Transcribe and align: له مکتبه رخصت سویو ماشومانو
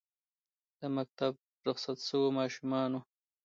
له 0.79 0.87
مکتبه 0.95 1.39
رخصت 1.67 1.97
سویو 2.07 2.35
ماشومانو 2.39 2.99